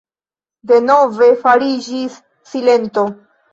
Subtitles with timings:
[0.71, 2.19] Denove fariĝis
[2.55, 3.07] silento.